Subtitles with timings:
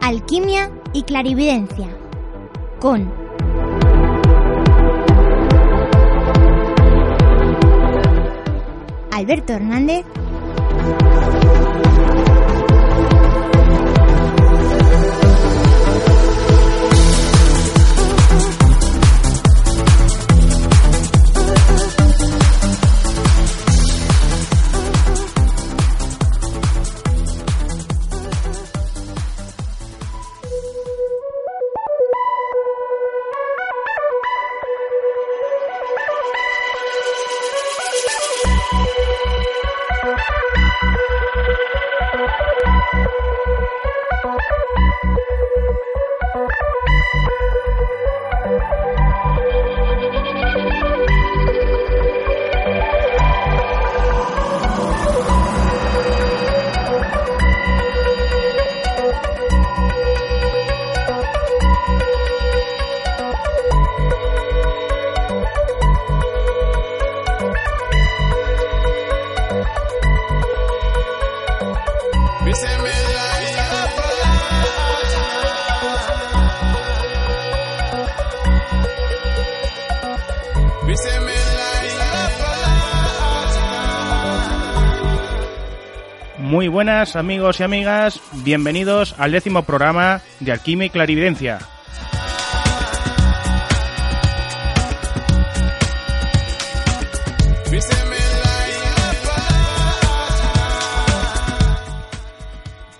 [0.00, 1.88] Alquimia y clarividencia
[2.78, 3.27] con
[9.28, 10.06] Alberto Hernández
[86.78, 91.58] buenas amigos y amigas, bienvenidos al décimo programa de Alquimia y Clarividencia.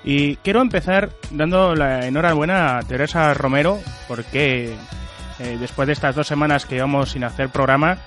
[0.02, 3.78] Y quiero empezar dando la enhorabuena a Teresa Romero
[4.08, 4.74] porque
[5.38, 7.98] eh, después de estas dos semanas que llevamos sin hacer programa,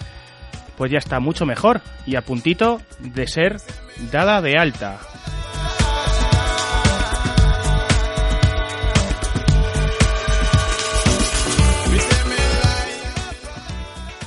[0.78, 3.56] pues ya está mucho mejor y a puntito de ser
[4.12, 5.00] dada de alta.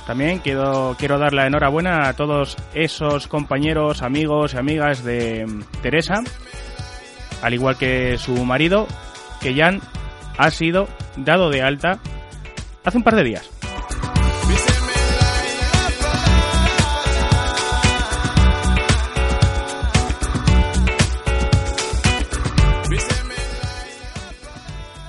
[0.06, 5.46] También quiero, quiero dar la enhorabuena a todos esos compañeros, amigos y amigas de
[5.80, 6.22] Teresa,
[7.42, 8.86] al igual que su marido,
[9.40, 9.78] que ya
[10.36, 12.00] ha sido dado de alta
[12.84, 13.50] hace un par de días.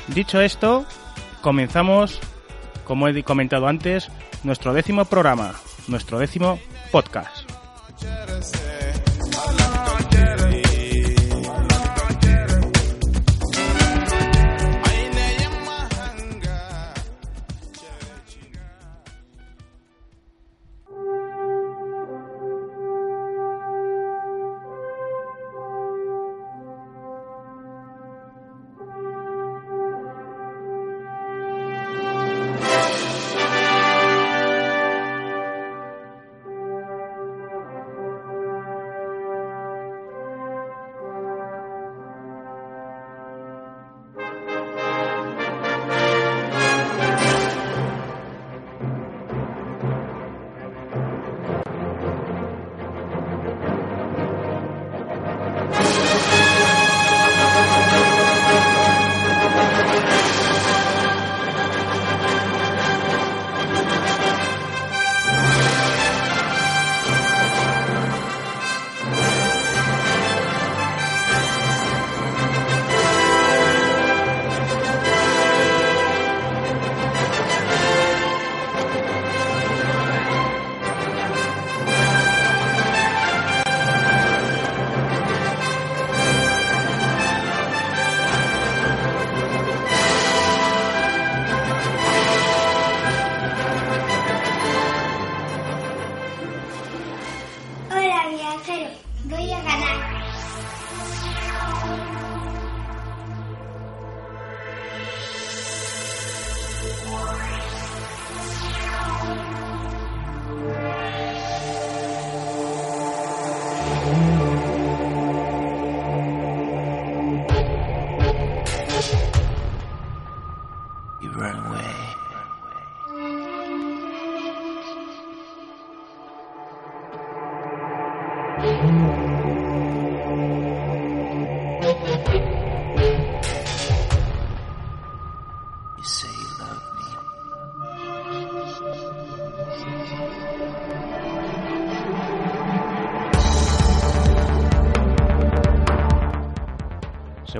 [0.07, 0.85] Dicho esto,
[1.41, 2.21] comenzamos,
[2.85, 4.09] como he comentado antes,
[4.43, 5.55] nuestro décimo programa,
[5.87, 6.59] nuestro décimo
[6.91, 7.44] podcast.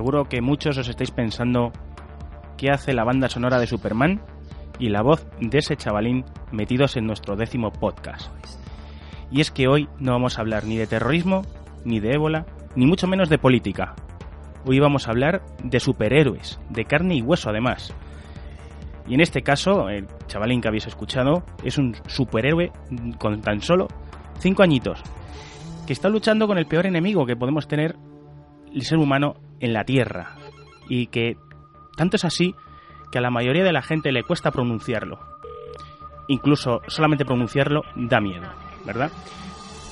[0.06, 1.72] Seguro que muchos os estáis pensando
[2.56, 4.20] qué hace la banda sonora de Superman
[4.78, 8.30] y la voz de ese chavalín metidos en nuestro décimo podcast.
[9.32, 11.42] Y es que hoy no vamos a hablar ni de terrorismo,
[11.84, 13.96] ni de ébola, ni mucho menos de política.
[14.64, 17.92] Hoy vamos a hablar de superhéroes, de carne y hueso además.
[19.08, 22.70] Y en este caso, el chavalín que habéis escuchado es un superhéroe
[23.18, 23.88] con tan solo
[24.38, 25.02] 5 añitos,
[25.84, 27.96] que está luchando con el peor enemigo que podemos tener
[28.72, 30.36] el ser humano en la Tierra.
[30.88, 31.36] Y que
[31.96, 32.54] tanto es así
[33.10, 35.18] que a la mayoría de la gente le cuesta pronunciarlo.
[36.28, 38.48] Incluso solamente pronunciarlo da miedo,
[38.84, 39.10] ¿verdad?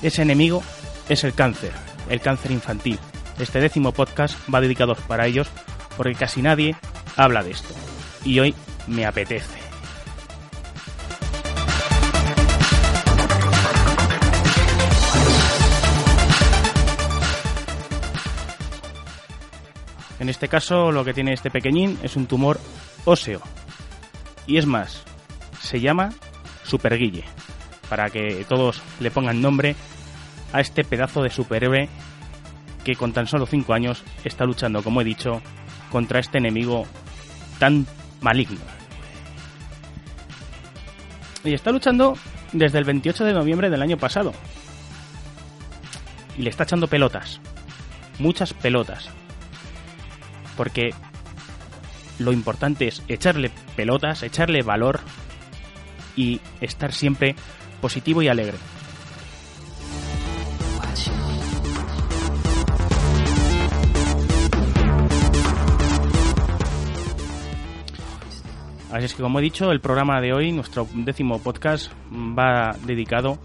[0.01, 0.61] Ese enemigo
[1.09, 1.71] es el cáncer,
[2.09, 2.99] el cáncer infantil.
[3.39, 5.49] Este décimo podcast va dedicado para ellos
[5.97, 6.75] porque casi nadie
[7.15, 7.73] habla de esto.
[8.23, 8.55] Y hoy
[8.87, 9.64] me apetece.
[20.25, 22.59] En este caso lo que tiene este pequeñín es un tumor
[23.05, 23.41] óseo.
[24.47, 25.03] Y es más,
[25.61, 26.15] se llama
[26.63, 27.25] Superguille,
[27.89, 29.75] para que todos le pongan nombre
[30.51, 31.89] a este pedazo de superhéroe
[32.83, 35.43] que con tan solo 5 años está luchando, como he dicho,
[35.91, 36.87] contra este enemigo
[37.59, 37.85] tan
[38.21, 38.61] maligno.
[41.43, 42.17] Y está luchando
[42.51, 44.33] desde el 28 de noviembre del año pasado.
[46.35, 47.39] Y le está echando pelotas.
[48.17, 49.11] Muchas pelotas.
[50.55, 50.93] Porque
[52.19, 54.99] lo importante es echarle pelotas, echarle valor
[56.15, 57.35] y estar siempre
[57.81, 58.57] positivo y alegre.
[68.95, 73.37] Así es que como he dicho, el programa de hoy, nuestro décimo podcast, va dedicado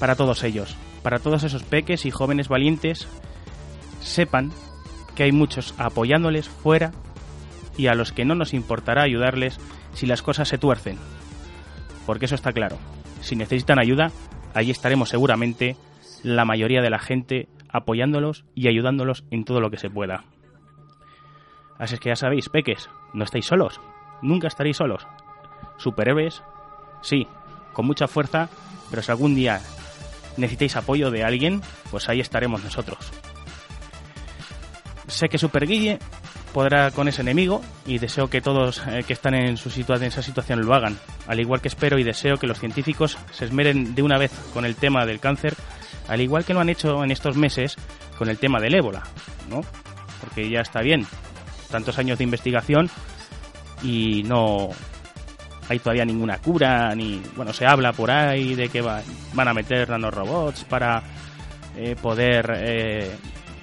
[0.00, 3.06] para todos ellos, para todos esos peques y jóvenes valientes,
[4.00, 4.50] sepan
[5.14, 6.92] que hay muchos apoyándoles fuera
[7.76, 9.58] y a los que no nos importará ayudarles
[9.94, 10.98] si las cosas se tuercen.
[12.06, 12.78] Porque eso está claro.
[13.20, 14.10] Si necesitan ayuda,
[14.54, 15.76] allí estaremos seguramente
[16.22, 20.24] la mayoría de la gente apoyándolos y ayudándolos en todo lo que se pueda.
[21.78, 23.80] Así es que ya sabéis, peques, no estáis solos.
[24.22, 25.06] Nunca estaréis solos.
[25.76, 26.42] Superhéroes,
[27.02, 27.26] sí,
[27.72, 28.48] con mucha fuerza,
[28.90, 29.60] pero si algún día
[30.36, 33.12] necesitáis apoyo de alguien, pues ahí estaremos nosotros.
[35.14, 36.00] Sé que Super Guille
[36.52, 40.22] podrá con ese enemigo y deseo que todos eh, que están en, su en esa
[40.22, 40.98] situación lo hagan.
[41.28, 44.64] Al igual que espero y deseo que los científicos se esmeren de una vez con
[44.64, 45.54] el tema del cáncer,
[46.08, 47.76] al igual que lo han hecho en estos meses
[48.18, 49.04] con el tema del ébola,
[49.48, 49.60] ¿no?
[50.20, 51.06] Porque ya está bien,
[51.70, 52.90] tantos años de investigación
[53.84, 54.70] y no
[55.68, 59.90] hay todavía ninguna cura, ni, bueno, se habla por ahí de que van a meter
[59.90, 61.04] nanorobots para
[61.76, 63.16] eh, poder eh,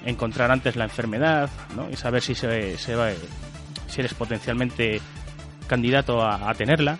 [0.04, 1.88] encontrar antes la enfermedad ¿no?
[1.90, 3.10] y saber si, se, se va,
[3.88, 5.00] si eres potencialmente
[5.66, 6.98] candidato a, tenerla.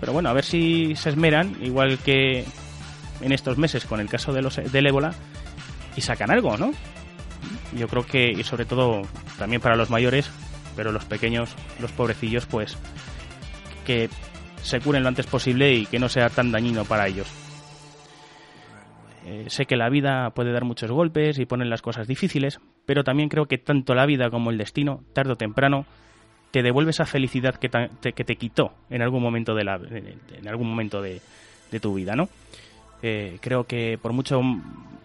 [0.00, 2.44] Pero bueno, a ver si se esmeran, igual que
[3.20, 5.12] en estos meses con el caso de los, del ébola,
[5.96, 6.72] y sacan algo, ¿no?
[7.76, 9.02] Yo creo que, y sobre todo
[9.38, 10.28] también para los mayores,
[10.74, 11.50] pero los pequeños,
[11.80, 12.76] los pobrecillos, pues
[13.84, 14.10] que
[14.62, 17.28] se curen lo antes posible y que no sea tan dañino para ellos.
[19.28, 23.02] Eh, sé que la vida puede dar muchos golpes y poner las cosas difíciles, pero
[23.02, 25.84] también creo que tanto la vida como el destino, tarde o temprano,
[26.52, 31.02] te devuelve esa felicidad que te, quitó en algún momento de, la, en algún momento
[31.02, 31.20] de,
[31.80, 32.28] tu vida, ¿no?
[33.02, 34.40] Eh, creo que por mucho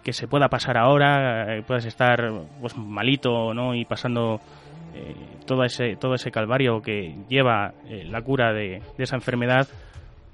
[0.04, 3.74] que se pueda pasar ahora, eh, puedas estar pues, malito, ¿no?
[3.74, 4.40] Y pasando
[5.46, 9.68] todo ese todo ese calvario que lleva la cura de, de esa enfermedad,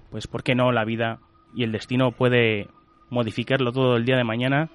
[0.10, 1.20] pues ¿por qué no la vida
[1.56, 2.68] y el destino puede
[3.10, 4.70] modificarlo todo el día de mañana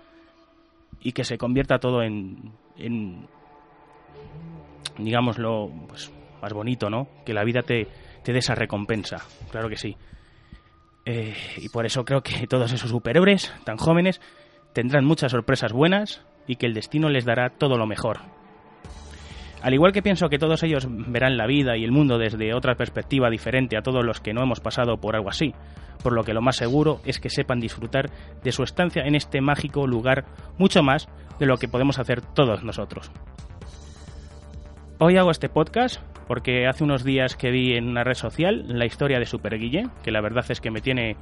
[1.00, 3.26] y que se convierta todo en, en
[4.98, 7.08] digámoslo, pues, más bonito, ¿no?
[7.24, 7.88] Que la vida te,
[8.22, 9.18] te dé esa recompensa,
[9.50, 9.96] claro que sí.
[11.04, 14.20] Eh, y por eso creo que todos esos superhéroes tan jóvenes
[14.72, 18.20] tendrán muchas sorpresas buenas y que el destino les dará todo lo mejor.
[19.62, 22.74] Al igual que pienso que todos ellos verán la vida y el mundo desde otra
[22.74, 25.54] perspectiva diferente a todos los que no hemos pasado por algo así,
[26.02, 28.10] por lo que lo más seguro es que sepan disfrutar
[28.42, 30.24] de su estancia en este mágico lugar
[30.58, 33.12] mucho más de lo que podemos hacer todos nosotros.
[34.98, 38.84] Hoy hago este podcast porque hace unos días que vi en una red social la
[38.86, 41.16] historia de Super Guille, que la verdad es que me tiene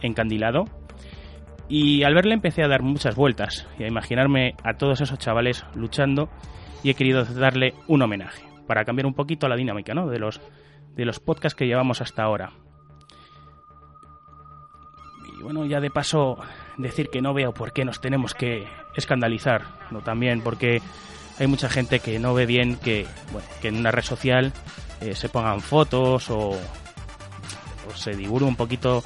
[0.00, 0.64] encandilado.
[1.68, 5.64] Y al verle empecé a dar muchas vueltas y a imaginarme a todos esos chavales
[5.74, 6.28] luchando
[6.82, 10.08] y he querido darle un homenaje para cambiar un poquito la dinámica ¿no?
[10.08, 10.40] de, los,
[10.94, 12.52] de los podcasts que llevamos hasta ahora.
[15.38, 16.38] Y bueno, ya de paso
[16.76, 20.00] decir que no veo por qué nos tenemos que escandalizar, ¿no?
[20.00, 20.80] También porque
[21.38, 24.52] hay mucha gente que no ve bien que, bueno, que en una red social
[25.00, 29.02] eh, se pongan fotos o, o se divulgue un poquito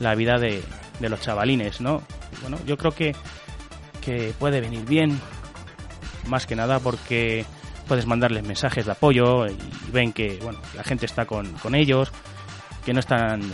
[0.00, 0.62] la vida de,
[1.00, 2.02] de los chavalines, ¿no?
[2.42, 3.14] Bueno, yo creo que,
[4.00, 5.20] que puede venir bien,
[6.26, 7.44] más que nada porque
[7.86, 9.56] puedes mandarles mensajes de apoyo y
[9.92, 12.12] ven que bueno, la gente está con, con ellos,
[12.84, 13.44] que no están eh,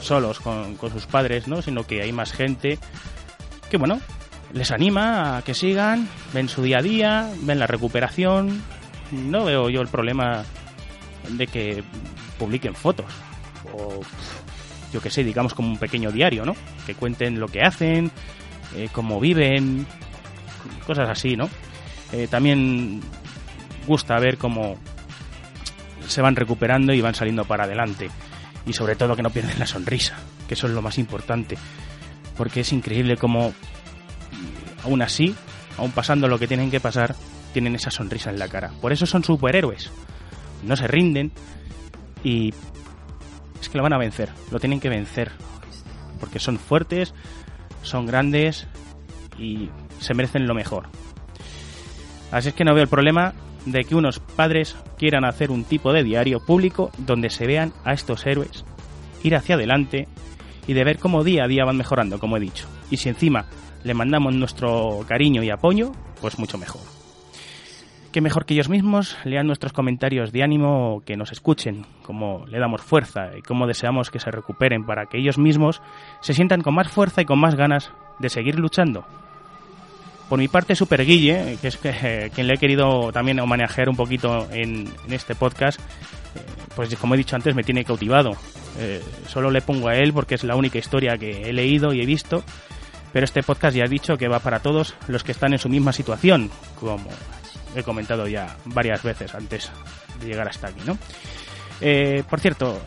[0.00, 1.62] solos con, con, sus padres, ¿no?
[1.62, 2.78] sino que hay más gente
[3.70, 4.00] que bueno,
[4.52, 8.62] les anima a que sigan, ven su día a día, ven la recuperación.
[9.10, 10.44] No veo yo el problema
[11.28, 11.82] de que
[12.38, 13.06] publiquen fotos
[13.72, 14.00] o
[14.92, 16.54] yo que sé, digamos como un pequeño diario, ¿no?
[16.86, 18.10] Que cuenten lo que hacen,
[18.76, 19.86] eh, cómo viven,
[20.86, 21.48] cosas así, ¿no?
[22.12, 23.00] Eh, también
[23.86, 24.76] gusta ver cómo
[26.06, 28.10] se van recuperando y van saliendo para adelante.
[28.66, 30.16] Y sobre todo que no pierden la sonrisa,
[30.46, 31.56] que eso es lo más importante.
[32.36, 33.52] Porque es increíble cómo,
[34.84, 35.34] aún así,
[35.78, 37.14] aún pasando lo que tienen que pasar,
[37.52, 38.70] tienen esa sonrisa en la cara.
[38.80, 39.90] Por eso son superhéroes.
[40.62, 41.32] No se rinden
[42.22, 42.54] y
[43.60, 45.32] es que lo van a vencer, lo tienen que vencer.
[46.20, 47.14] Porque son fuertes,
[47.82, 48.68] son grandes
[49.38, 50.88] y se merecen lo mejor.
[52.32, 53.34] Así es que no veo el problema
[53.66, 57.92] de que unos padres quieran hacer un tipo de diario público donde se vean a
[57.92, 58.64] estos héroes
[59.22, 60.08] ir hacia adelante
[60.66, 62.66] y de ver cómo día a día van mejorando, como he dicho.
[62.90, 63.44] Y si encima
[63.84, 66.80] le mandamos nuestro cariño y apoyo, pues mucho mejor.
[68.12, 72.58] Que mejor que ellos mismos lean nuestros comentarios de ánimo, que nos escuchen, cómo le
[72.58, 75.80] damos fuerza y cómo deseamos que se recuperen para que ellos mismos
[76.20, 79.04] se sientan con más fuerza y con más ganas de seguir luchando.
[80.32, 83.96] Por mi parte, Super Guille, que es eh, quien le he querido también homenajear un
[83.96, 86.40] poquito en, este podcast, eh,
[86.74, 88.30] pues como he dicho antes, me tiene cautivado.
[88.78, 92.00] Eh, solo le pongo a él porque es la única historia que he leído y
[92.00, 92.42] he visto,
[93.12, 95.68] pero este podcast ya he dicho que va para todos los que están en su
[95.68, 97.10] misma situación, como
[97.76, 99.70] he comentado ya varias veces antes
[100.18, 100.96] de llegar hasta aquí, ¿no?
[101.82, 102.80] Eh, por cierto,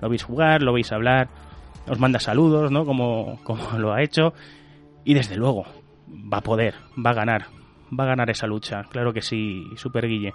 [0.00, 1.28] lo veis jugar, lo veis hablar,
[1.88, 2.84] os manda saludos, ¿no?
[2.84, 4.32] Como, como lo ha hecho,
[5.04, 5.64] y desde luego
[6.08, 7.46] va a poder, va a ganar,
[7.98, 10.34] va a ganar esa lucha, claro que sí, Super Guille.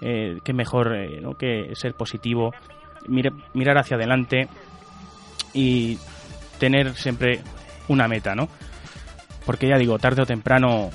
[0.00, 2.52] Eh, qué mejor eh, que ser positivo,
[3.08, 4.48] mirar hacia adelante
[5.52, 5.98] y
[6.58, 7.40] tener siempre
[7.88, 8.48] una meta, ¿no?
[9.44, 10.90] Porque ya digo, tarde o temprano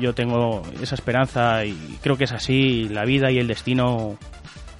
[0.00, 4.18] yo tengo esa esperanza y creo que es así, la vida y el destino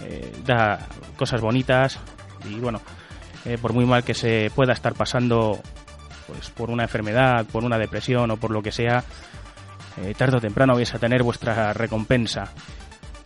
[0.04, 1.98] eh, da cosas bonitas
[2.46, 2.82] y bueno,
[3.62, 5.60] por muy mal que se pueda estar pasando
[6.30, 9.04] pues por una enfermedad, por una depresión o por lo que sea,
[10.02, 12.52] eh, tarde o temprano vais a tener vuestra recompensa.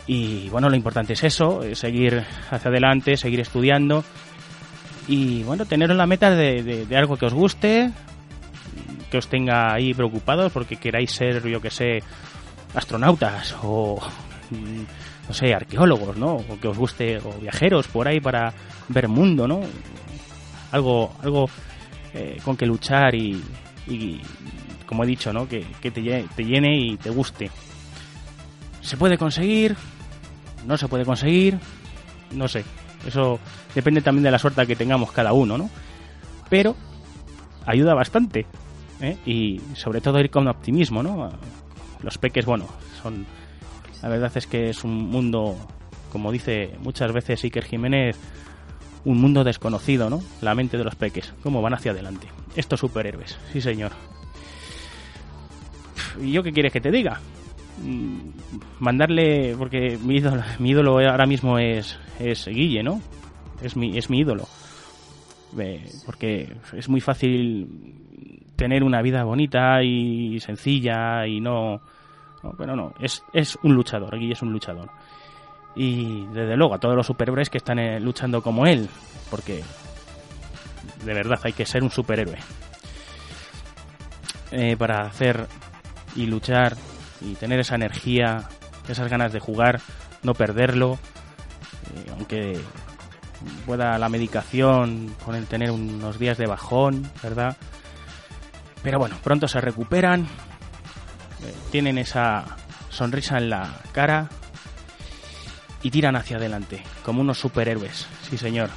[0.07, 4.05] Y bueno, lo importante es eso, seguir hacia adelante, seguir estudiando
[5.09, 7.91] Y bueno, teneros la meta de, de, algo que os guste,
[9.11, 12.03] que os tenga ahí preocupados porque queráis ser, yo que sé,
[12.75, 13.99] astronautas o
[15.29, 16.37] no sé, arqueólogos, ¿no?
[16.37, 18.53] O que os guste, o viajeros por ahí para
[18.89, 19.61] ver mundo, ¿no?
[20.73, 21.49] Algo, algo
[22.15, 23.43] eh, con que luchar y,
[24.87, 25.49] como he dicho, ¿no?
[25.49, 27.51] Que, te, te llene y te guste.
[28.81, 29.77] ¿Se puede conseguir?
[30.67, 31.59] ¿No se puede conseguir?
[32.33, 32.65] No sé.
[33.07, 33.39] Eso
[33.75, 35.69] depende también de la suerte que tengamos cada uno, ¿no?
[36.49, 36.75] Pero
[37.67, 38.47] ayuda bastante.
[39.01, 39.19] ¿eh?
[39.27, 41.31] Y sobre todo ir con optimismo, ¿no?
[42.03, 42.67] Los peques, bueno,
[43.03, 43.27] son
[44.05, 45.57] la verdad es que es un mundo,
[46.13, 48.19] como dice muchas veces Iker Jiménez,
[49.05, 50.21] un mundo desconocido, ¿no?
[50.41, 52.29] La mente de los peques, cómo van hacia adelante.
[52.57, 53.93] Estos superhéroes, sí señor.
[56.21, 57.21] ¿Y yo qué quieres que te diga?
[57.83, 58.31] Mm,
[58.81, 63.01] mandarle, porque mi ídolo, mi ídolo ahora mismo es, es Guille, ¿no?
[63.63, 64.47] Es mi, es mi ídolo.
[66.05, 67.69] Porque es muy fácil
[68.57, 71.81] tener una vida bonita y sencilla y no
[72.59, 74.91] pero no, es, es un luchador, Guille es un luchador.
[75.77, 78.89] Y desde luego a todos los superhéroes que están eh, luchando como él,
[79.31, 79.63] porque
[81.05, 82.39] de verdad hay que ser un superhéroe.
[84.53, 85.49] Eh, para hacer
[86.15, 86.77] y luchar
[87.21, 88.49] y tener esa energía,
[88.89, 89.81] esas ganas de jugar,
[90.23, 90.99] no perderlo,
[91.95, 92.61] eh, aunque
[93.67, 97.57] pueda la medicación con el tener unos días de bajón, ¿verdad?
[98.83, 100.29] Pero bueno, pronto se recuperan
[101.71, 102.45] tienen esa
[102.89, 104.29] sonrisa en la cara
[105.85, 108.71] y tiran hacia adelante, como unos superhéroes, sí señor.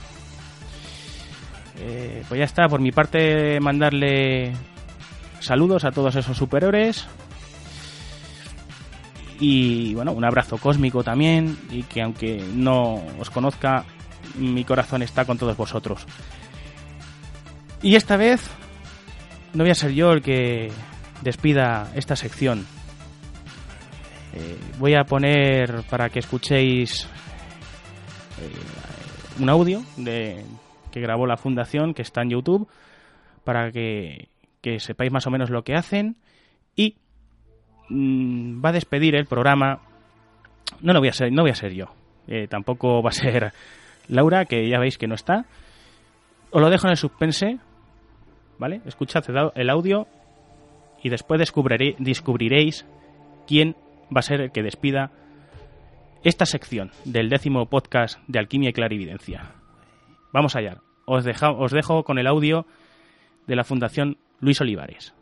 [1.79, 4.53] Eh, pues ya está, por mi parte mandarle
[5.39, 7.07] saludos a todos esos superhéroes
[9.39, 13.85] y bueno, un abrazo cósmico también y que aunque no os conozca,
[14.35, 16.05] mi corazón está con todos vosotros.
[17.81, 18.41] Y esta vez
[19.53, 20.71] no voy a ser yo el que
[21.21, 22.65] despida esta sección.
[24.37, 27.09] Eh, voy a poner para que escuchéis
[28.39, 30.45] eh, un audio de,
[30.91, 32.69] que grabó la fundación que está en YouTube
[33.43, 34.27] para que,
[34.77, 36.17] sepáis más o menos lo que hacen.
[36.75, 36.97] Y
[37.89, 39.79] mm, va a despedir el programa.
[40.81, 41.85] No lo voy a ser no voy a ser yo.
[42.27, 43.53] Eh, tampoco va a ser
[44.07, 45.45] Laura que ya veis que no está.
[46.51, 47.57] Os lo dejo en el suspense
[48.59, 49.23] vale escuchad
[49.55, 50.07] el audio
[51.01, 52.85] y después descubriréis
[53.47, 53.75] quién
[54.15, 55.11] va a ser el que despida
[56.23, 59.51] esta sección del décimo podcast de Alquimia y Clarividencia.
[60.33, 60.81] Vamos allá.
[61.05, 62.65] Os, os dejo con el audio
[63.47, 65.13] de la Fundación Luis Olivares.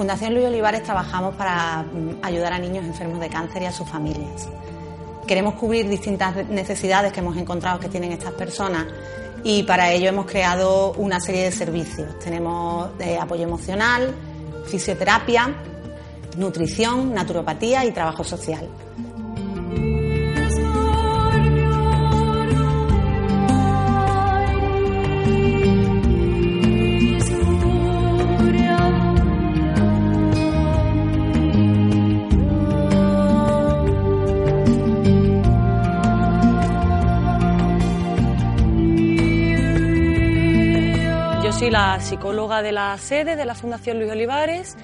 [0.00, 3.86] Fundación Luis Olivares trabajamos para mm, ayudar a niños enfermos de cáncer y a sus
[3.86, 4.48] familias.
[5.26, 8.86] Queremos cubrir distintas necesidades que hemos encontrado que tienen estas personas
[9.44, 12.18] y para ello hemos creado una serie de servicios.
[12.18, 14.14] Tenemos eh, apoyo emocional,
[14.68, 15.54] fisioterapia,
[16.38, 18.70] nutrición, naturopatía y trabajo social.
[41.70, 44.76] La psicóloga de la sede de la Fundación Luis Olivares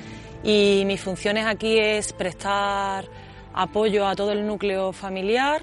[0.44, 3.07] y mis funciones aquí es prestar
[3.53, 5.62] apoyo a todo el núcleo familiar,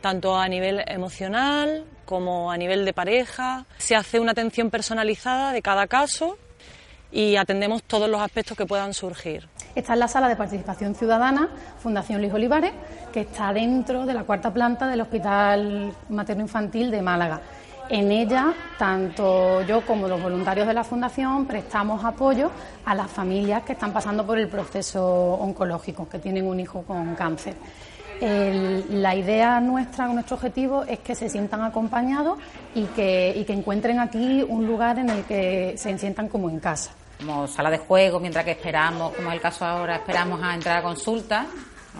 [0.00, 3.66] tanto a nivel emocional como a nivel de pareja.
[3.78, 6.38] Se hace una atención personalizada de cada caso
[7.10, 9.48] y atendemos todos los aspectos que puedan surgir.
[9.74, 11.48] Esta es la sala de participación ciudadana
[11.80, 12.72] Fundación Luis Olivares,
[13.12, 17.40] que está dentro de la cuarta planta del Hospital Materno Infantil de Málaga.
[17.90, 22.48] En ella, tanto yo como los voluntarios de la Fundación prestamos apoyo
[22.84, 27.16] a las familias que están pasando por el proceso oncológico, que tienen un hijo con
[27.16, 27.54] cáncer.
[28.20, 32.38] la idea nuestra, nuestro objetivo es que se sientan acompañados
[32.76, 36.60] y que, y que encuentren aquí un lugar en el que se sientan como en
[36.60, 40.54] casa como sala de juego, mientras que esperamos, como es el caso ahora, esperamos a
[40.54, 41.46] entrar a consulta,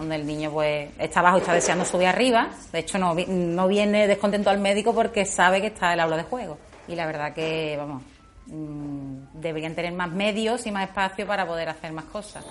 [0.01, 2.49] donde el niño pues está abajo y está deseando subir arriba.
[2.71, 6.23] De hecho, no, no viene descontento al médico porque sabe que está el aula de
[6.23, 6.57] juego.
[6.87, 8.01] Y la verdad que, vamos,
[8.47, 12.43] mm, deberían tener más medios y más espacio para poder hacer más cosas.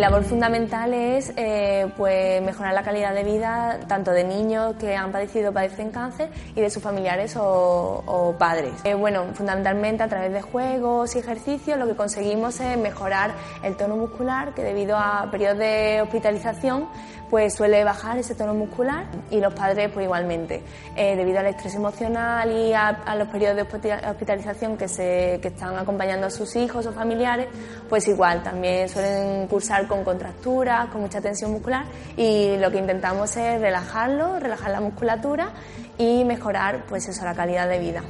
[0.00, 5.12] Labor fundamental es eh, pues mejorar la calidad de vida tanto de niños que han
[5.12, 8.72] padecido o padecen cáncer y de sus familiares o, padres.
[8.84, 13.32] Eh, bueno, fundamentalmente a través de juegos y ejercicios lo que conseguimos es mejorar
[13.62, 16.88] el tono muscular que debido a periodos de hospitalización
[17.30, 20.62] pues suele bajar ese tono muscular y los padres pues igualmente.
[20.96, 25.78] Eh, debido al estrés emocional y a, los periodos de hospitalización que, se, que están
[25.78, 27.46] acompañando a sus hijos o familiares,
[27.88, 31.84] pues igual también suelen cursar con contracturas, con mucha tensión muscular
[32.16, 35.50] y lo que intentamos es relajarlo, relajar la musculatura
[35.98, 38.02] y mejorar pues eso, la calidad de vida.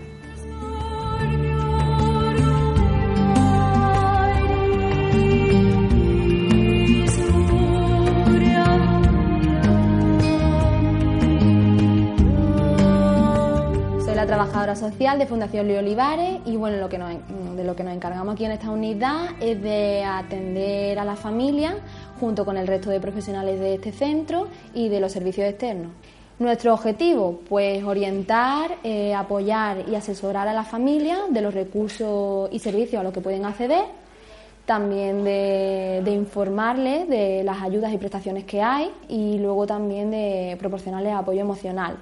[14.60, 16.82] Social de Fundación Luis Olivares y bueno, de
[17.64, 21.76] lo que nos encargamos aquí en esta unidad es de atender a la familia
[22.20, 25.92] junto con el resto de profesionales de este centro y de los servicios externos.
[26.38, 32.58] Nuestro objetivo, pues orientar, eh, apoyar y asesorar a la familia de los recursos y
[32.58, 33.84] servicios a los que pueden acceder,
[34.66, 40.56] también de, de informarles de las ayudas y prestaciones que hay y luego también de
[40.60, 41.96] proporcionarles apoyo emocional.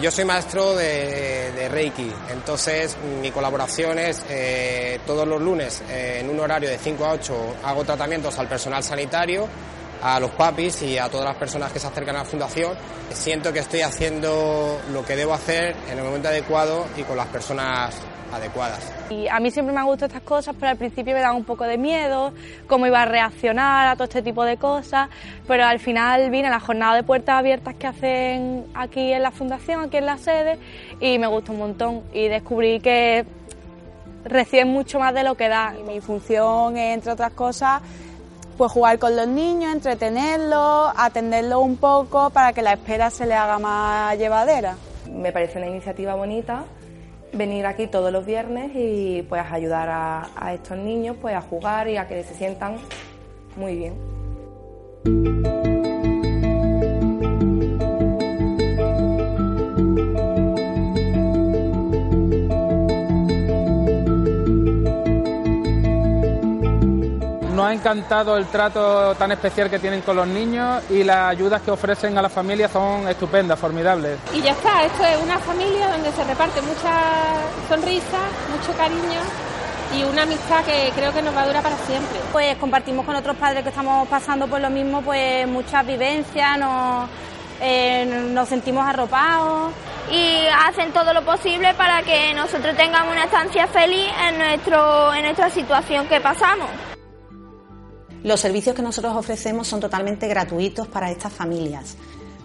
[0.00, 6.30] Yo soy maestro de, Reiki, entonces mi colaboración es eh, todos los lunes eh, en
[6.30, 9.48] un horario de 5 a 8 hago tratamientos al personal sanitario,
[10.02, 12.76] a los papis y a todas las personas que se acercan a la fundación.
[13.12, 17.28] Siento que estoy haciendo lo que debo hacer en el momento adecuado y con las
[17.28, 17.94] personas
[18.32, 18.92] adecuadas.
[19.10, 21.44] Y a mí siempre me han gustado estas cosas, pero al principio me daban un
[21.44, 22.32] poco de miedo,
[22.66, 25.08] cómo iba a reaccionar a todo este tipo de cosas,
[25.46, 29.30] pero al final vine a la jornada de puertas abiertas que hacen aquí en la
[29.30, 30.58] fundación, aquí en la sede,
[31.00, 33.26] y me gustó un montón y descubrí que
[34.24, 35.74] reciben mucho más de lo que da.
[35.86, 37.82] mi función es, entre otras cosas,
[38.56, 43.34] pues jugar con los niños, entretenerlos, atenderlos un poco para que la espera se le
[43.34, 44.76] haga más llevadera.
[45.10, 46.64] Me parece una iniciativa bonita
[47.32, 51.88] venir aquí todos los viernes y pues ayudar a, a estos niños pues a jugar
[51.88, 52.76] y a que se sientan
[53.56, 55.71] muy bien.
[67.62, 71.62] Nos ha encantado el trato tan especial que tienen con los niños y las ayudas
[71.62, 74.18] que ofrecen a las familias son estupendas, formidables.
[74.34, 76.90] Y ya está, esto es una familia donde se reparte mucha
[77.68, 78.18] sonrisa,
[78.50, 79.20] mucho cariño
[79.96, 82.18] y una amistad que creo que nos va a durar para siempre.
[82.32, 87.08] Pues compartimos con otros padres que estamos pasando por lo mismo, pues muchas vivencias, nos,
[87.60, 89.70] eh, nos sentimos arropados.
[90.10, 95.22] Y hacen todo lo posible para que nosotros tengamos una estancia feliz en, nuestro, en
[95.22, 96.68] nuestra situación que pasamos.
[98.22, 101.96] Los servicios que nosotros ofrecemos son totalmente gratuitos para estas familias.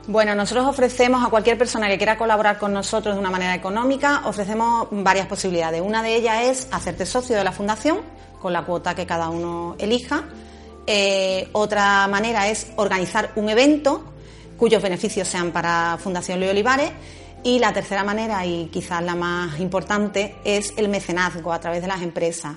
[0.08, 4.22] Bueno, nosotros ofrecemos a cualquier persona que quiera colaborar con nosotros de una manera económica,
[4.26, 5.82] ofrecemos varias posibilidades.
[5.82, 8.00] Una de ellas es hacerte socio de la fundación
[8.42, 10.24] con la cuota que cada uno elija.
[10.88, 14.14] Eh, otra manera es organizar un evento
[14.58, 16.92] cuyos beneficios sean para Fundación Luis Olivares.
[17.44, 21.88] Y la tercera manera, y quizás la más importante, es el mecenazgo a través de
[21.88, 22.56] las empresas.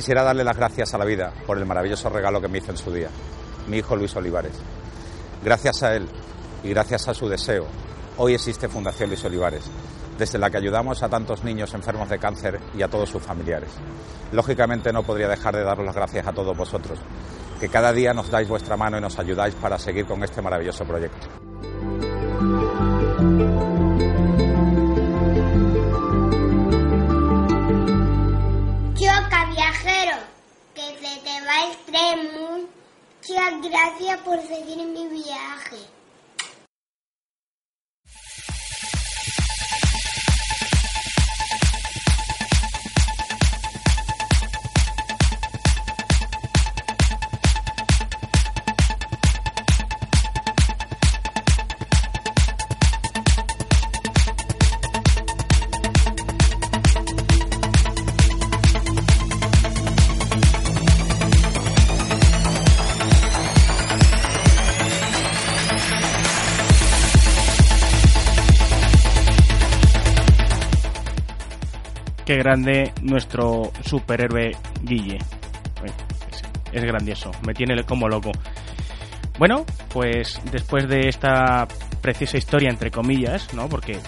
[0.00, 2.78] Quisiera darle las gracias a la vida por el maravilloso regalo que me hizo en
[2.78, 3.10] su día,
[3.68, 4.79] mi hijo Luis Olivares.
[5.42, 6.06] Gracias a él
[6.62, 7.66] y gracias a su deseo,
[8.18, 9.64] hoy existe Fundación Luis Olivares,
[10.18, 13.70] desde la que ayudamos a tantos niños enfermos de cáncer y a todos sus familiares.
[14.32, 16.98] Lógicamente no podría dejar de daros las gracias a todos vosotros,
[17.58, 20.84] que cada día nos dais vuestra mano y nos ayudáis para seguir con este maravilloso
[20.84, 21.26] proyecto.
[28.94, 30.16] Choca, viajero,
[30.74, 32.79] que se te va el tren.
[33.30, 35.99] Muchas gracias por seguir mi viaje.
[72.30, 74.52] Qué grande nuestro superhéroe
[74.84, 75.18] Guille.
[76.72, 78.30] Es, grandioso, me tiene como loco.
[79.36, 81.66] Bueno, pues después de esta
[82.00, 83.68] preciosa historia, entre comillas, ¿no?
[83.68, 83.98] Porque eh,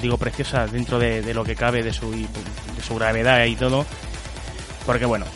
[0.00, 3.84] digo preciosa dentro de, lo que cabe de su, de su gravedad y todo.
[4.86, 5.26] Porque bueno,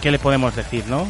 [0.00, 1.06] ¿qué le podemos decir, no?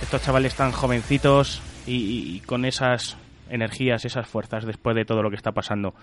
[0.00, 3.18] Estos chavales tan jovencitos y con esas
[3.50, 5.94] energías, esas fuerzas después de todo lo que está pasando.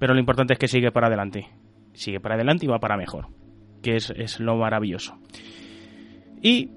[0.00, 1.46] Pero lo importante es que sigue para adelante.
[1.92, 3.28] Sigue para adelante y va para mejor.
[3.82, 5.18] Que es, es lo maravilloso.
[6.42, 6.70] Y,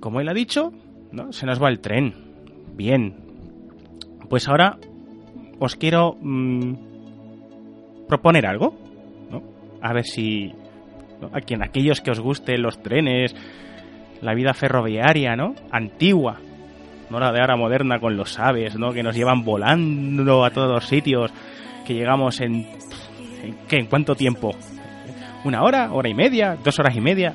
[0.00, 0.72] como él ha dicho,
[1.12, 1.32] ¿no?
[1.32, 2.12] se nos va el tren.
[2.74, 3.14] Bien.
[4.28, 4.78] Pues ahora
[5.60, 6.74] os quiero mmm,
[8.08, 8.76] proponer algo.
[9.30, 9.42] ¿no?
[9.80, 10.52] A ver si
[11.32, 13.34] a quien aquellos que os gusten los trenes,
[14.20, 15.54] la vida ferroviaria, ¿no?
[15.70, 16.40] Antigua,
[17.10, 18.92] no la de ahora moderna con los aves, ¿no?
[18.92, 21.32] Que nos llevan volando a todos los sitios,
[21.86, 22.66] que llegamos en
[23.42, 23.76] ¿en qué?
[23.76, 24.54] ¿En cuánto tiempo?
[25.44, 25.92] ¿Una hora?
[25.92, 26.56] ¿Hora y media?
[26.62, 27.34] ¿Dos horas y media?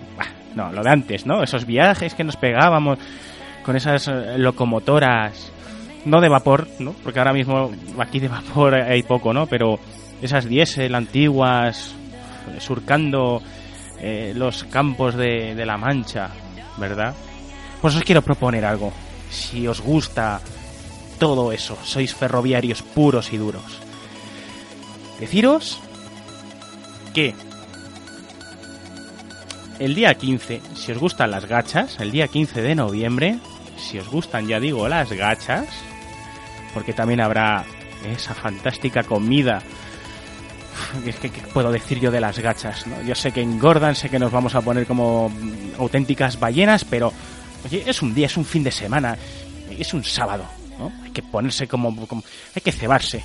[0.55, 1.41] No, lo de antes, ¿no?
[1.41, 2.99] Esos viajes que nos pegábamos
[3.63, 5.51] con esas locomotoras,
[6.03, 6.93] no de vapor, ¿no?
[7.03, 9.45] Porque ahora mismo aquí de vapor hay poco, ¿no?
[9.45, 9.79] Pero
[10.21, 11.95] esas diésel antiguas,
[12.59, 13.41] surcando
[13.99, 16.31] eh, los campos de, de la Mancha,
[16.77, 17.15] ¿verdad?
[17.81, 18.91] Pues os quiero proponer algo.
[19.29, 20.41] Si os gusta
[21.17, 23.90] todo eso, sois ferroviarios puros y duros.
[25.21, 25.79] Deciros
[27.13, 27.36] que
[29.77, 33.38] el día 15, si os gustan las gachas, el día 15 de noviembre,
[33.77, 35.67] si os gustan, ya digo, las gachas,
[36.73, 37.65] porque también habrá
[38.03, 39.62] esa fantástica comida.
[41.21, 42.88] ¿Qué, puedo decir yo de las gachas?
[42.88, 42.99] ¿no?
[43.03, 45.31] Yo sé que engordan, sé que nos vamos a poner como
[45.77, 47.13] auténticas ballenas, pero
[47.63, 49.15] oye, es un día, es un fin de semana,
[49.69, 50.45] es un sábado,
[50.79, 50.91] ¿no?
[51.03, 52.23] Hay que ponerse como, como
[52.55, 53.23] hay que cebarse.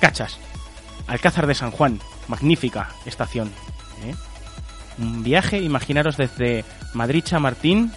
[0.00, 0.38] Gachas,
[1.06, 3.48] Alcázar de San Juan, magnífica estación.
[4.04, 4.14] ¿eh?
[4.98, 7.92] Un viaje, imaginaros desde Madrid Chamartín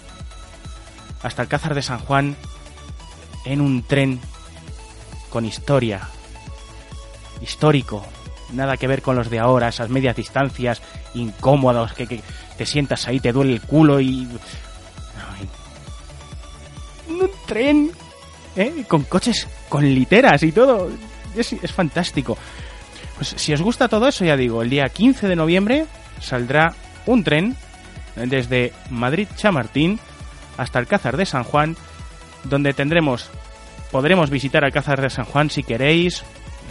[1.22, 2.36] hasta Alcázar de San Juan
[3.44, 4.20] en un tren
[5.30, 6.08] con historia,
[7.40, 8.04] histórico,
[8.52, 10.82] nada que ver con los de ahora, esas medias distancias
[11.14, 12.22] incómodos, que, que
[12.56, 14.28] te sientas ahí, te duele el culo y...
[15.32, 15.48] Ay.
[17.08, 17.90] Un tren,
[18.56, 18.84] ¿eh?
[18.88, 20.90] Con coches, con literas y todo.
[21.34, 22.36] Es fantástico.
[23.16, 25.86] Pues si os gusta todo eso, ya digo, el día 15 de noviembre
[26.20, 26.74] saldrá
[27.06, 27.56] un tren
[28.14, 29.98] desde Madrid Chamartín
[30.56, 31.76] hasta Alcázar de San Juan,
[32.44, 33.30] donde tendremos,
[33.90, 36.24] podremos visitar Alcázar de San Juan si queréis,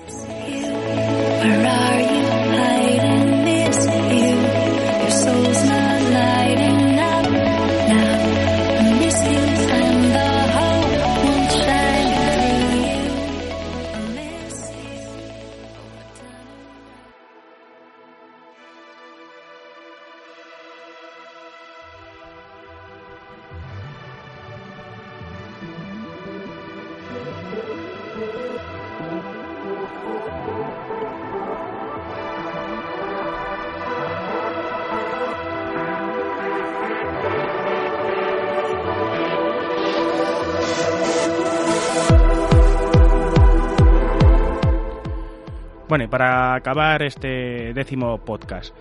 [46.09, 48.75] Para acabar este décimo podcast,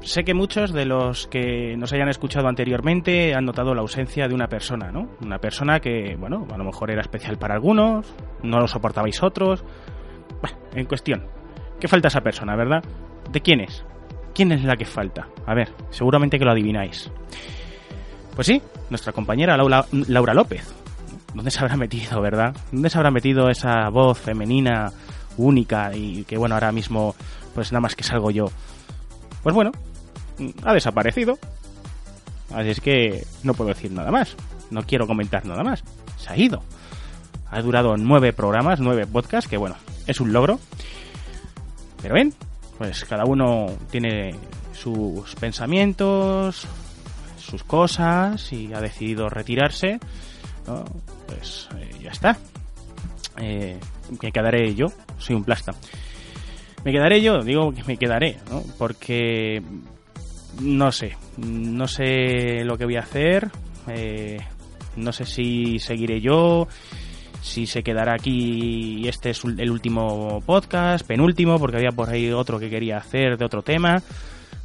[0.00, 4.34] sé que muchos de los que nos hayan escuchado anteriormente han notado la ausencia de
[4.34, 5.08] una persona, ¿no?
[5.22, 9.64] Una persona que, bueno, a lo mejor era especial para algunos, no lo soportabais otros.
[10.74, 11.26] En cuestión,
[11.80, 12.82] ¿qué falta esa persona, verdad?
[13.30, 13.84] ¿De quién es?
[14.34, 15.28] ¿Quién es la que falta?
[15.46, 17.10] A ver, seguramente que lo adivináis.
[18.34, 20.74] Pues sí, nuestra compañera Laura López.
[21.32, 22.54] ¿Dónde se habrá metido, verdad?
[22.70, 24.92] ¿Dónde se habrá metido esa voz femenina
[25.36, 27.14] única y que bueno, ahora mismo
[27.54, 28.46] pues nada más que salgo yo.
[29.42, 29.72] Pues bueno,
[30.64, 31.38] ha desaparecido.
[32.52, 34.36] Así es que no puedo decir nada más.
[34.70, 35.82] No quiero comentar nada más.
[36.16, 36.62] Se ha ido.
[37.50, 40.58] Ha durado nueve programas, nueve podcasts, que bueno, es un logro.
[42.02, 42.34] Pero ven,
[42.78, 44.34] pues cada uno tiene
[44.72, 46.66] sus pensamientos,
[47.38, 50.00] sus cosas y ha decidido retirarse.
[51.26, 52.36] Pues eh, ya está.
[53.38, 53.78] Eh,
[54.22, 54.86] me quedaré yo,
[55.18, 55.72] soy un plasta.
[56.84, 58.62] Me quedaré yo, digo que me quedaré, ¿no?
[58.78, 59.62] Porque
[60.60, 63.50] no sé, no sé lo que voy a hacer,
[63.88, 64.38] eh,
[64.96, 66.68] no sé si seguiré yo,
[67.40, 72.30] si se quedará aquí y este es el último podcast, penúltimo, porque había por ahí
[72.30, 74.02] otro que quería hacer de otro tema,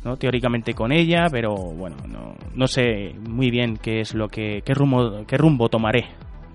[0.04, 0.17] ¿no?
[0.17, 4.73] teóricamente con ella, pero bueno, no, no sé muy bien qué es lo que, qué
[4.73, 6.06] rumbo, qué rumbo tomaré,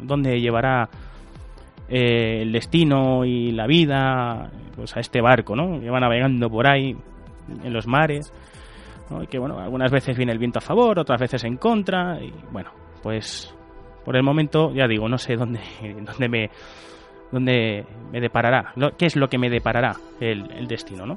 [0.00, 0.88] dónde llevará
[1.88, 5.80] eh, el destino y la vida pues a este barco, ¿no?
[5.80, 6.96] Que va navegando por ahí
[7.62, 8.32] en los mares,
[9.22, 12.32] Y que bueno, algunas veces viene el viento a favor, otras veces en contra y
[12.50, 12.70] bueno,
[13.02, 13.54] pues
[14.04, 15.60] por el momento ya digo, no sé dónde
[16.04, 16.50] dónde me
[17.30, 21.16] dónde me deparará, qué es lo que me deparará el, destino, ¿no?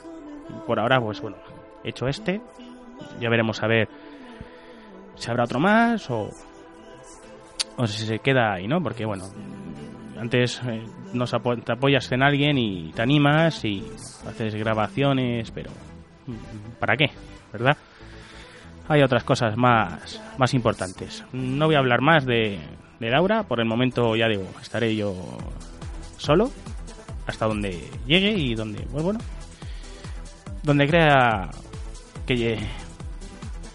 [0.65, 1.37] Por ahora pues bueno,
[1.83, 2.41] he hecho este,
[3.19, 3.87] ya veremos a ver
[5.15, 6.29] si habrá otro más o
[7.77, 8.81] o si se queda ahí, ¿no?
[8.81, 9.25] Porque bueno,
[10.19, 11.31] antes eh, nos
[11.63, 13.83] te apoyas en alguien y te animas y
[14.27, 15.71] haces grabaciones, pero
[16.27, 17.11] mm, ¿para qué?
[17.51, 17.77] ¿Verdad?
[18.87, 21.23] Hay otras cosas más, más importantes.
[21.33, 22.59] No voy a hablar más de,
[22.99, 25.13] Laura, por el momento ya digo, estaré yo
[26.17, 26.51] solo
[27.27, 29.19] hasta donde llegue y donde, pues bueno,
[30.63, 31.49] donde crea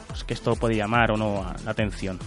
[0.09, 2.19] pues que esto puede llamar o no la atención.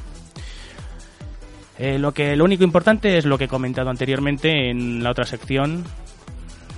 [1.77, 5.25] Eh, lo que lo único importante es lo que he comentado anteriormente en la otra
[5.25, 5.83] sección,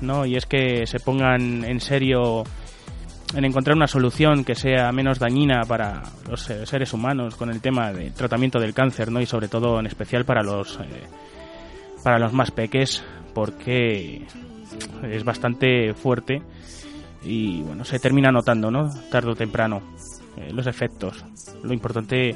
[0.01, 0.25] ¿no?
[0.25, 2.43] Y es que se pongan en serio
[3.35, 7.91] en encontrar una solución que sea menos dañina para los seres humanos con el tema
[7.91, 9.21] del tratamiento del cáncer, ¿no?
[9.21, 11.03] Y sobre todo en especial para los eh,
[12.03, 14.25] para los más peques porque
[15.03, 16.41] es bastante fuerte
[17.23, 18.89] y bueno, se termina notando, ¿no?
[19.11, 19.81] Tarde o temprano
[20.37, 21.23] eh, los efectos.
[21.63, 22.35] Lo importante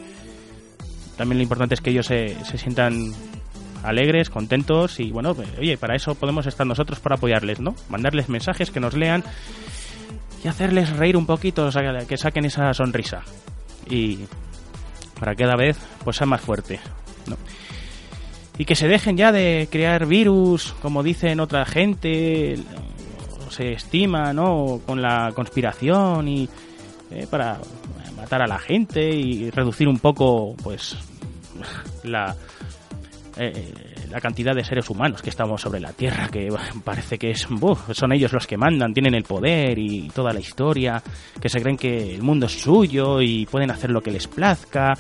[1.21, 3.13] también lo importante es que ellos se, sientan
[3.83, 7.75] alegres, contentos y bueno, oye, para eso podemos estar nosotros para apoyarles, ¿no?
[7.89, 9.23] Mandarles mensajes que nos lean
[10.43, 13.21] y hacerles reír un poquito, o sea, que saquen esa sonrisa
[13.87, 14.21] y
[15.19, 16.79] para que cada vez pues sea más fuerte,
[17.27, 17.37] ¿no?
[18.57, 22.57] Y que se dejen ya de crear virus, como dicen otra gente,
[23.49, 24.81] se estima, ¿no?
[24.87, 26.49] Con la conspiración y
[27.11, 27.59] eh, para
[28.17, 30.95] matar a la gente y reducir un poco, pues,
[32.03, 32.35] la,
[33.37, 33.73] eh,
[34.09, 36.49] la cantidad de seres humanos que estamos sobre la Tierra, que
[36.83, 37.47] parece que es,
[37.93, 41.01] son ellos los que mandan, tienen el poder y toda la historia,
[41.39, 44.93] que se creen que el mundo es suyo y pueden hacer lo que les plazca.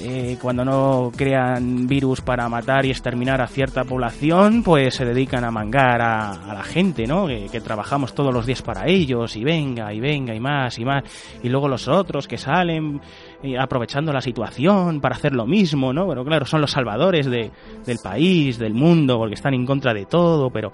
[0.00, 5.44] Eh, cuando no crean virus para matar y exterminar a cierta población, pues se dedican
[5.44, 7.26] a mangar a, la gente, ¿no?
[7.26, 11.02] Que, trabajamos todos los días para ellos y venga y venga y más y más.
[11.42, 13.00] Y luego los otros que salen
[13.42, 16.06] eh, aprovechando la situación para hacer lo mismo, ¿no?
[16.06, 17.50] Pero claro, son los salvadores de,
[17.84, 20.70] del país, del mundo, porque están en contra de todo, pero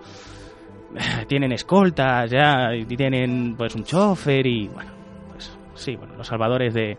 [0.94, 4.90] eh, tienen escoltas ya y tienen pues un chofer y bueno,
[5.30, 6.98] pues sí, bueno, los salvadores de,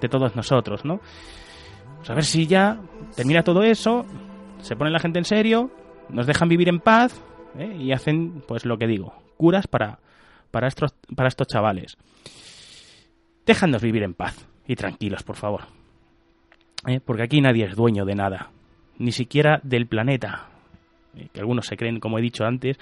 [0.00, 1.00] de todos nosotros, ¿no?
[2.04, 2.78] Pues a ver si ya
[3.16, 4.04] termina todo eso,
[4.60, 5.70] se pone la gente en serio,
[6.10, 7.18] nos dejan vivir en paz
[7.58, 7.74] ¿eh?
[7.80, 10.00] y hacen, pues lo que digo, curas para,
[10.50, 11.96] para, estos, para estos chavales.
[13.46, 15.62] Déjanos vivir en paz y tranquilos, por favor.
[16.86, 17.00] ¿Eh?
[17.02, 18.50] Porque aquí nadie es dueño de nada,
[18.98, 20.48] ni siquiera del planeta.
[21.16, 21.28] ¿eh?
[21.32, 22.78] Que algunos se creen, como he dicho antes,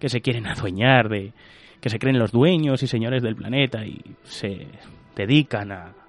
[0.00, 1.32] que se quieren adueñar de,
[1.80, 4.66] que se creen los dueños y señores del planeta y se
[5.14, 5.99] dedican a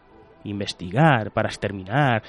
[0.44, 2.22] investigar para exterminar,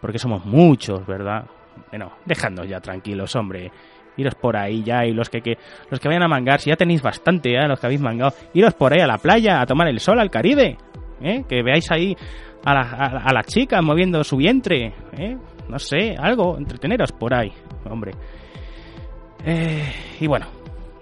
[0.00, 1.44] porque somos muchos, ¿verdad?
[1.90, 3.70] Bueno, dejadnos ya tranquilos, hombre.
[4.16, 5.56] Iros por ahí ya y los que, que
[5.90, 7.66] los que vayan a mangar, si ya tenéis bastante, ¿eh?
[7.66, 10.30] los que habéis mangado, iros por ahí a la playa a tomar el sol al
[10.30, 10.76] Caribe,
[11.22, 11.44] ¿eh?
[11.48, 12.14] que veáis ahí
[12.64, 12.82] a, la,
[13.24, 15.36] a, las chicas moviendo su vientre, ¿eh?
[15.68, 17.52] no sé, algo, entreteneros por ahí,
[17.88, 18.12] hombre.
[19.44, 20.46] Eh, y bueno,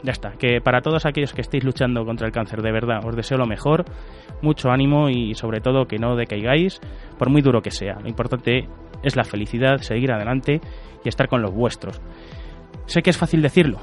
[0.02, 3.16] ya está, que para todos aquellos que estéis luchando contra el cáncer, de verdad, os
[3.16, 3.84] deseo lo mejor,
[4.42, 6.80] mucho ánimo y sobre todo que no decaigáis,
[7.18, 7.98] por muy duro que sea.
[8.00, 8.68] Lo importante
[9.02, 10.60] es la felicidad, seguir adelante
[11.04, 12.00] y estar con los vuestros.
[12.86, 13.78] Sé que es fácil decirlo,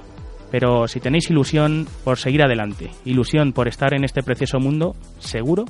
[0.51, 5.65] pero si tenéis ilusión por seguir adelante, ilusión por estar en este precioso mundo, seguro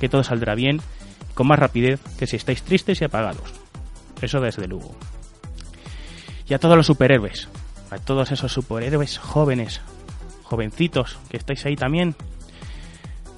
[0.00, 0.80] que todo saldrá bien
[1.34, 3.54] con más rapidez que si estáis tristes y apagados.
[4.20, 4.94] Eso desde luego.
[6.48, 7.48] Y a todos los superhéroes,
[7.90, 9.80] a todos esos superhéroes jóvenes,
[10.52, 12.14] jovencitos que estáis ahí también,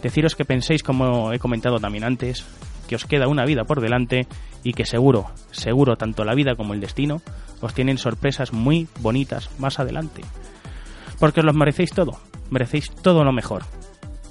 [0.03, 2.45] deciros que penséis, como he comentado también antes,
[2.89, 4.27] que os queda una vida por delante
[4.65, 7.23] y que seguro, seguro, tanto la vida como el destino
[7.61, 10.23] os tienen sorpresas muy bonitas más adelante.
[11.21, 12.19] Porque os los merecéis todo,
[12.51, 13.63] merecéis todo lo mejor.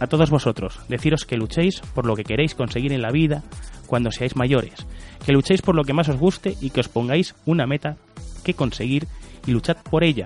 [0.02, 3.44] A todos vosotros, deciros que luchéis por lo que queréis conseguir en la vida
[3.88, 4.86] cuando seáis mayores,
[5.26, 7.96] que luchéis por lo que más os guste y que os pongáis una meta
[8.44, 9.08] que conseguir
[9.48, 10.26] y luchad por ella.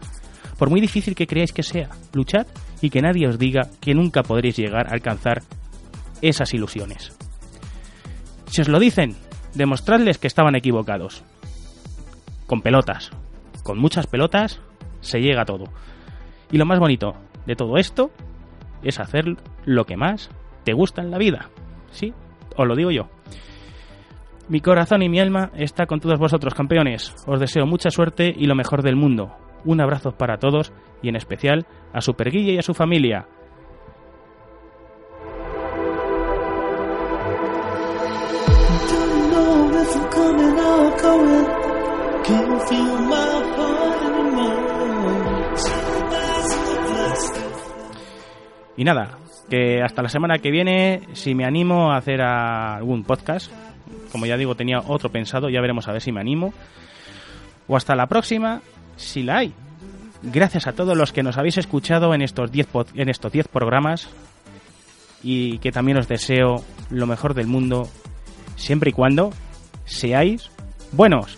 [0.58, 2.48] Por muy difícil que creáis que sea, luchad
[2.82, 5.44] y que nadie os diga que nunca podréis llegar a alcanzar
[6.22, 7.16] esas ilusiones.
[8.48, 9.16] Si os lo dicen,
[9.54, 11.24] demostradles que estaban equivocados.
[12.48, 13.12] Con pelotas.
[13.64, 14.62] Con muchas pelotas
[15.02, 15.66] se llega a todo.
[16.52, 17.14] Y lo más bonito
[17.46, 18.10] de todo esto
[18.82, 19.26] es hacer
[19.66, 20.30] lo que más
[20.64, 21.50] te gusta en la vida.
[21.92, 22.14] ¿Sí?
[22.56, 23.10] Os lo digo yo.
[24.50, 27.14] Mi corazón y mi alma está con todos vosotros, campeones.
[27.28, 29.36] Os deseo mucha suerte y lo mejor del mundo.
[29.66, 33.28] Un abrazo para todos y en especial a Superguille y a su familia.
[48.76, 49.18] Y nada,
[49.50, 53.52] que hasta la semana que viene, si me animo a hacer algún podcast,
[54.12, 56.54] como ya digo, tenía otro pensado, ya veremos a ver si me animo.
[57.68, 58.62] O hasta la próxima,
[58.98, 59.54] si la hay.
[60.24, 64.10] Gracias a todos los que nos habéis escuchado en estos 10 en estos 10 programas
[65.24, 67.88] y que también os deseo lo mejor del mundo
[68.56, 69.32] siempre y cuando
[69.86, 70.50] seáis
[70.92, 71.38] buenos.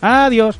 [0.00, 0.58] Adiós.